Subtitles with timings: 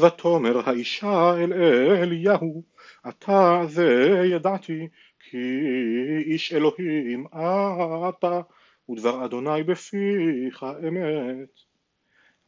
[0.00, 2.62] ותאמר האישה אל אליהו
[3.08, 4.88] אתה זה ידעתי
[5.20, 5.38] כי
[6.26, 7.26] איש אלוהים
[8.08, 8.40] אתה
[8.90, 11.48] ודבר אדוני בפיך אמת.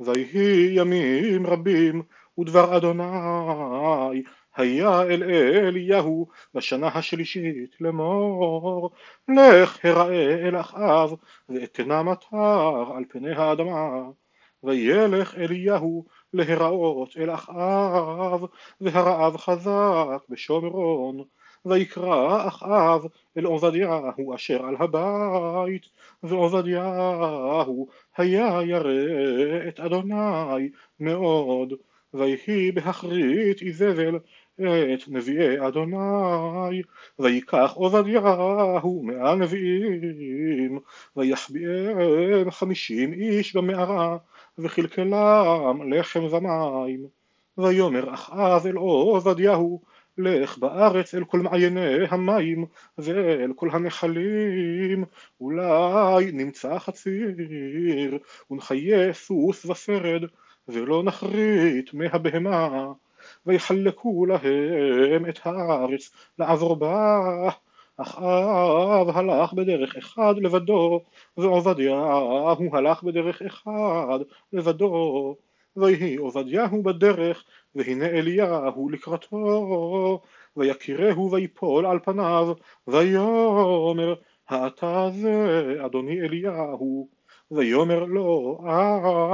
[0.00, 2.02] ויהי ימים רבים
[2.38, 4.22] ודבר אדוני
[4.56, 8.90] היה אל אליהו בשנה השלישית לאמור
[9.28, 11.10] לך הראה אל אחאב
[11.48, 14.10] ואתנה מטר על פני האדמה
[14.62, 18.44] וילך אליהו להיראות אל אחאב
[18.80, 21.24] והרעב חזק בשומרון.
[21.66, 25.86] ויקרא אחאב אל עובדיהו אשר על הבית
[26.22, 31.72] ועובדיהו היה ירא את אדוני מאוד.
[32.14, 34.18] ויהי באחרית איזבל
[34.54, 36.82] את נביאי אדוני.
[37.18, 40.78] ויקח עובדיהו מאה נביאים
[41.16, 44.16] ויחביאם חמישים איש במערה
[44.58, 47.06] וכלכלם לחם ומים.
[47.58, 49.80] ויאמר אחאב אל עובדיהו
[50.18, 52.64] לך בארץ אל כל מעייני המים
[52.98, 55.04] ואל כל הנחלים
[55.40, 58.18] אולי נמצא חציר
[58.50, 60.22] ונחיה סוס ושרד
[60.68, 62.92] ולא נחריט מהבהמה.
[63.46, 67.50] ויחלקו להם את הארץ לעבור בה
[68.00, 71.00] אחאב הלך בדרך אחד לבדו
[71.36, 74.18] ועובדיהו הלך בדרך אחד
[74.52, 75.36] לבדו.
[75.76, 80.20] ויהי עובדיהו בדרך והנה אליהו לקראתו.
[80.56, 82.54] ויקירהו ויפול על פניו
[82.86, 84.14] ויאמר
[84.48, 87.08] האתה זה אדוני אליהו.
[87.50, 88.58] ויאמר לו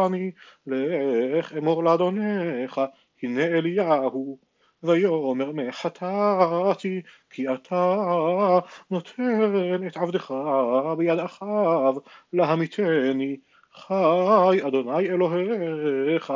[0.06, 0.30] אני
[0.66, 2.80] לך אמור לאדונך
[3.22, 4.38] הנה אליהו
[4.84, 7.96] ויאמר מחטאתי כי אתה
[8.90, 10.34] נותן את עבדך
[10.98, 11.94] ביד אחאב
[12.32, 13.36] להמיתני
[13.76, 16.32] חי אדוני אלוהיך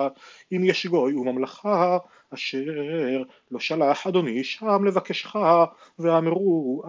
[0.52, 1.98] אם יש גוי וממלכה
[2.34, 5.36] אשר לא שלח אדוני שם לבקשך
[5.98, 6.82] ואמרו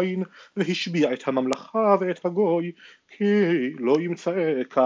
[0.00, 0.22] אין
[0.56, 2.72] והשביע את הממלכה ואת הגוי
[3.08, 3.24] כי
[3.78, 4.78] לא ימצאך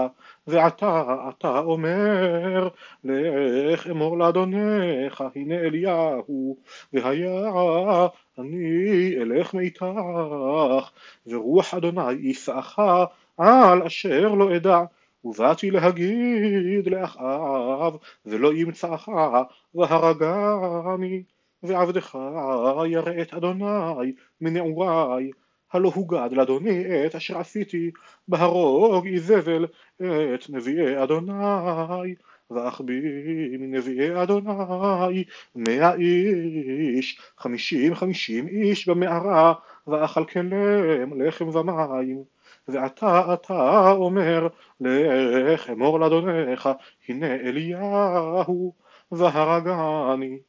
[0.47, 2.69] ועתה אתה אומר
[3.03, 6.57] לך אמור לאדונך הנה אליהו
[6.93, 8.07] והיה
[8.39, 9.85] אני אלך מאיתך
[11.27, 12.79] ורוח אדוני יישאך
[13.41, 14.81] על אשר לא אדע
[15.23, 19.09] ובאתי להגיד לאחאב ולא ימצאך
[19.75, 21.23] והרגני
[21.63, 22.17] ועבדך
[22.87, 25.31] ירא את אדוני מנעורי
[25.71, 27.91] הלא הוגד לאדוני את אשר עשיתי
[28.27, 29.65] בהרוג איזבל
[29.97, 32.15] את נביאי אדוני
[32.51, 33.01] ואחביא
[33.59, 35.23] מנביאי אדוני
[35.55, 39.53] מאה איש חמישים חמישים איש במערה
[39.87, 42.23] ואכלכלם לחם ומים
[42.67, 44.47] ועתה אתה אומר
[44.79, 46.69] לך אמור לאדונך
[47.09, 48.73] הנה אליהו
[49.11, 50.39] והרגני.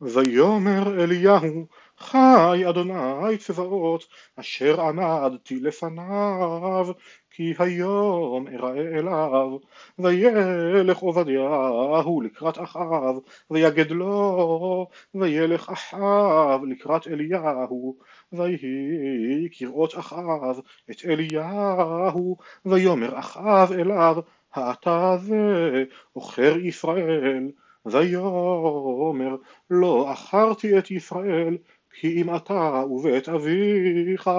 [0.00, 1.66] ויאמר אליהו
[2.02, 4.04] חי אדוני צבאות
[4.36, 6.86] אשר עמדתי לפניו
[7.30, 9.58] כי היום אראה אליו
[9.98, 13.16] וילך עובדיהו לקראת אחאב
[13.50, 17.96] ויגד לו וילך אחאב לקראת אליהו
[18.32, 22.36] ויהי כראות אחאב את אליהו
[22.66, 24.16] ויאמר אחאב אליו
[24.54, 27.48] האתה זה עוכר ישראל.
[27.86, 29.36] ויאמר
[29.70, 31.56] לא עכרתי את ישראל
[31.92, 34.30] כי אם אתה ובית אביך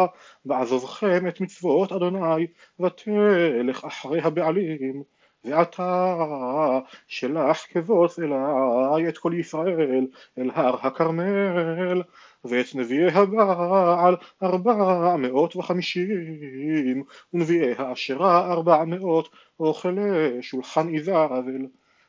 [0.45, 2.47] ועזובכם את מצוות אדוני
[2.79, 5.03] ותלך אחרי הבעלים
[5.45, 6.15] ועתה
[7.07, 12.01] שלח כבוס אלי את כל ישראל אל הר הכרמל
[12.45, 17.03] ואת נביאי הבעל ארבע מאות וחמישים
[17.33, 21.67] ונביאי האשרה ארבע מאות אוכלי שולחן איזבל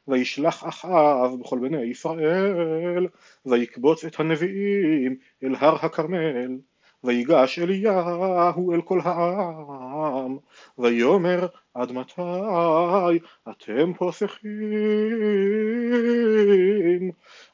[0.09, 3.07] וישלח אחאב בכל בני ישראל
[3.47, 6.59] ויקבוץ את הנביאים אל הר הכרמל
[7.05, 10.39] ויגש אליהו אל כל העם
[10.79, 13.19] ויאמר עד מתי
[13.51, 14.51] אתם פוסחים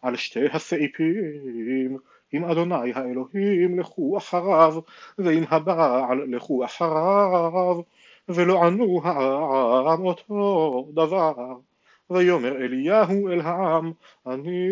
[0.03, 1.97] על שתי הסעיפים?
[2.33, 4.75] עם אדוני האלוהים לכו אחריו
[5.19, 7.81] ועם הבעל לכו אחריו
[8.29, 11.35] ולא ענו העם אותו דבר
[12.11, 13.93] ויאמר אליהו אל העם
[14.27, 14.69] אני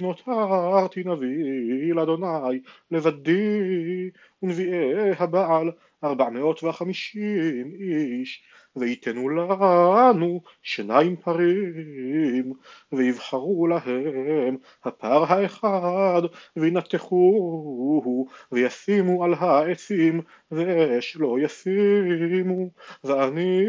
[0.00, 4.10] נותרתי נביא לאדוני לבדי
[4.42, 5.70] ונביאי הבעל
[6.04, 8.42] ארבע מאות וחמישים איש
[8.76, 12.52] ויתנו לנו שניים פרים,
[12.92, 16.22] ויבחרו להם הפר האחד,
[16.56, 20.20] וינתחוהו, וישימו על העצים,
[20.50, 22.70] ואש לא ישימו,
[23.04, 23.64] ואני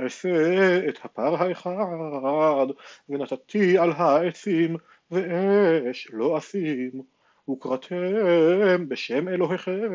[0.00, 2.66] אעשה את הפר האחד,
[3.08, 4.76] ונתתי על העצים,
[5.10, 7.13] ואש לא אשים.
[7.50, 9.92] וקראתם בשם אלוהיכם,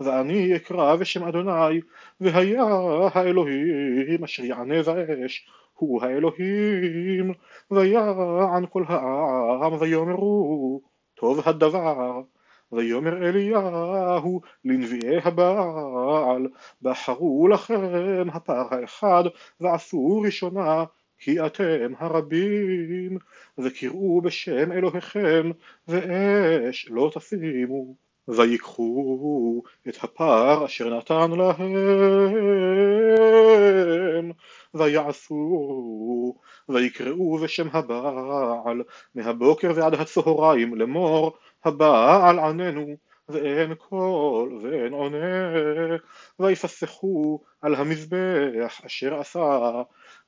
[0.00, 1.80] ואני אקרא בשם אדוני,
[2.20, 2.64] והיה
[3.14, 7.34] האלוהים אשר יענה באש, הוא האלוהים,
[7.70, 10.80] ויען כל העם ויאמרו,
[11.14, 12.22] טוב הדבר.
[12.72, 16.46] ויאמר אליהו לנביאי הבעל,
[16.82, 17.80] בחרו לכם
[18.32, 19.24] הפר האחד,
[19.60, 20.84] ועשו ראשונה
[21.18, 23.18] כי אתם הרבים,
[23.58, 25.50] וקראו בשם אלוהיכם,
[25.88, 27.94] ואש לא תשימו.
[28.28, 31.72] ויקחו את הפר אשר נתן להם,
[34.74, 36.34] ויעשו,
[36.68, 38.82] ויקראו בשם הבעל,
[39.14, 42.96] מהבוקר ועד הצהריים לאמור, הבעל עננו,
[43.28, 45.52] ואין קול ואין עונה,
[46.38, 49.82] ויפסחו על המזבח אשר עשה,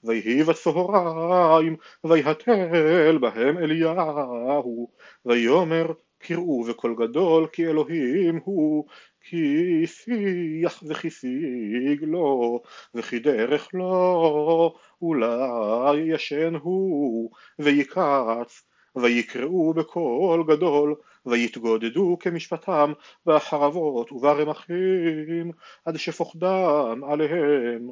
[0.05, 4.91] ויהי בצהריים, ויהתל בהם אליהו,
[5.27, 8.85] ויאמר קראו בקול גדול כי אלוהים הוא,
[9.21, 12.61] כי שיח וכי שיג לו,
[12.95, 18.63] וכי דרך לו, אולי ישן הוא, ויקץ,
[18.97, 20.95] ויקראו בקול גדול,
[21.27, 22.93] ויתגודדו כמשפטם
[23.27, 25.53] בחרבות וברמחים,
[25.85, 27.91] עד שפוחדם עליהם.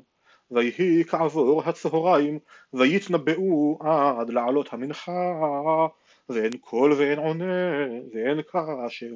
[0.50, 2.38] ויהי כעבור הצהריים,
[2.72, 5.86] ויתנבאו עד לעלות המנחה,
[6.28, 9.14] ואין קול ואין עונה, ואין קשב.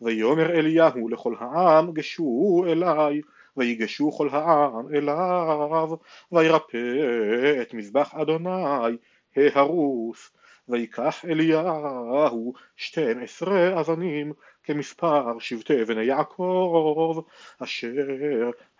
[0.00, 3.20] ויאמר אליהו לכל העם, גשו אליי,
[3.56, 5.88] ויגשו כל העם אליו,
[6.32, 8.96] וירפא את מזבח אדוני
[9.36, 10.30] ההרוס,
[10.68, 14.32] ויקח אליהו שתים עשרה אבנים
[14.66, 17.22] כמספר שבטי בני יעקב
[17.58, 17.92] אשר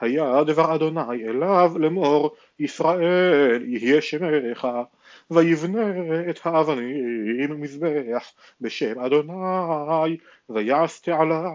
[0.00, 4.68] היה דבר אדוני אליו לאמור ישראל יהיה שמך
[5.30, 5.90] ויבנה
[6.30, 10.16] את האבנים מזבח בשם אדוני
[10.48, 11.50] ויעש תעלה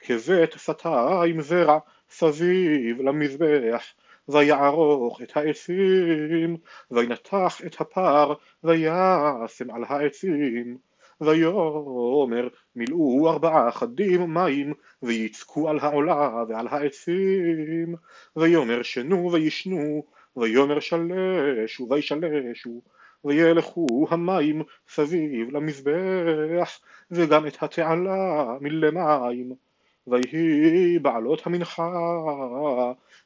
[0.00, 1.78] כבית שתיים זרע
[2.10, 3.82] סביב למזבח
[4.28, 6.56] ויערוך את העצים,
[6.90, 8.34] וינתח את הפר,
[8.64, 10.78] וישם על העצים.
[11.20, 17.94] ויאמר מילאו ארבעה חדים מים, ויצקו על העולה ועל העצים.
[18.36, 20.04] ויאמר שנו וישנו,
[20.36, 22.82] ויאמר שלשו וישלשו.
[23.24, 26.80] וילכו המים סביב למזבח,
[27.10, 29.65] וגם את התעלה מלמים.
[30.06, 31.92] ויהי בעלות המנחה,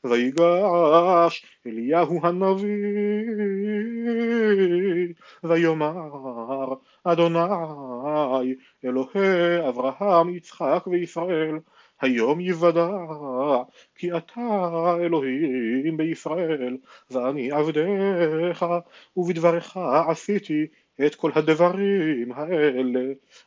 [0.05, 2.71] ויגש אליהו הנביא,
[5.45, 6.75] ויאמר
[7.05, 8.55] אדוני
[8.85, 11.59] אלוהי אברהם יצחק וישראל
[12.01, 12.89] היום יוודע
[13.95, 16.77] כי אתה אלוהים בישראל
[17.11, 18.67] ואני עבדיך
[19.17, 19.77] ובדברך
[20.09, 20.67] עשיתי
[21.07, 23.01] את כל הדברים האלה.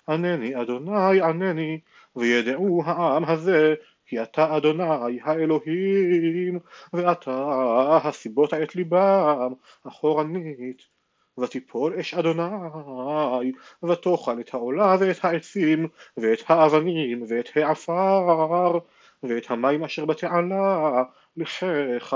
[0.09, 1.80] ענני אדוני ענני
[2.15, 3.75] וידעו העם הזה
[4.06, 6.60] כי אתה אדוני האלוהים
[6.94, 9.54] ואתה הסיבות את ליבם
[9.88, 10.94] אחורנית.
[11.39, 13.51] ותיפול אש אדוני
[13.83, 15.88] ותאכל את העולה ואת העצים
[16.18, 18.80] ואת האבנים ואת העפר
[19.24, 21.04] ואת המים אשר בתעלה
[21.38, 22.16] לחיך